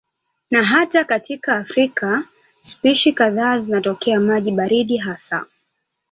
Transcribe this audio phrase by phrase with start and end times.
[0.51, 2.23] Na hata katika Afrika
[2.61, 5.45] spishi kadhaa zinatokea maji baridi hasa.